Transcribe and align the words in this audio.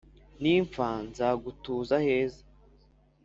Nimpfa 0.41 0.87
nzagutuza 1.07 1.95
aheza 2.01 2.43